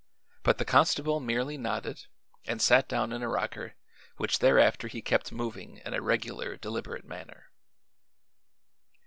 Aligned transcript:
But 0.41 0.57
the 0.57 0.65
constable 0.65 1.19
merely 1.19 1.59
nodded 1.59 2.07
and 2.45 2.59
sat 2.59 2.89
down 2.89 3.13
in 3.13 3.21
a 3.21 3.29
rocker, 3.29 3.75
which 4.17 4.39
thereafter 4.39 4.87
he 4.87 4.99
kept 5.03 5.31
moving 5.31 5.77
in 5.85 5.93
a 5.93 6.01
regular, 6.01 6.57
deliberate 6.57 7.05
manner. 7.05 7.51